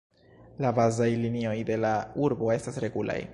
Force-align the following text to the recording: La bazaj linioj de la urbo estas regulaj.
La 0.63 0.71
bazaj 0.79 1.09
linioj 1.25 1.55
de 1.71 1.77
la 1.83 1.93
urbo 2.29 2.51
estas 2.57 2.81
regulaj. 2.87 3.21